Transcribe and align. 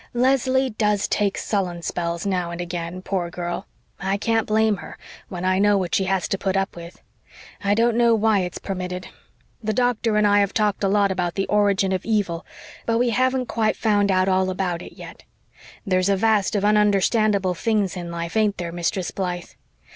Leslie 0.15 0.71
DOES 0.71 1.07
take 1.07 1.37
sullen 1.37 1.83
spells 1.83 2.25
now 2.25 2.49
and 2.49 2.59
again, 2.59 3.03
poor 3.03 3.29
girl. 3.29 3.67
I 3.99 4.17
can't 4.17 4.47
blame 4.47 4.77
her, 4.77 4.97
when 5.29 5.45
I 5.45 5.59
know 5.59 5.77
what 5.77 5.93
she 5.93 6.05
has 6.05 6.27
to 6.29 6.39
put 6.39 6.57
up 6.57 6.75
with. 6.75 7.03
I 7.63 7.75
don't 7.75 7.95
know 7.95 8.15
why 8.15 8.39
it's 8.39 8.57
permitted. 8.57 9.09
The 9.63 9.73
doctor 9.73 10.17
and 10.17 10.25
I 10.25 10.39
have 10.39 10.55
talked 10.55 10.83
a 10.83 10.87
lot 10.87 11.11
abut 11.11 11.35
the 11.35 11.45
origin 11.45 11.91
of 11.91 12.03
evil, 12.03 12.43
but 12.87 12.97
we 12.97 13.11
haven't 13.11 13.45
quite 13.45 13.77
found 13.77 14.09
out 14.09 14.27
all 14.27 14.49
about 14.49 14.81
it 14.81 14.93
yet. 14.97 15.21
There's 15.85 16.09
a 16.09 16.17
vast 16.17 16.55
of 16.55 16.63
onunderstandable 16.63 17.55
things 17.55 17.95
in 17.95 18.09
life, 18.09 18.35
ain't 18.35 18.57
there, 18.57 18.71
Mistress 18.71 19.11
Blythe? 19.11 19.49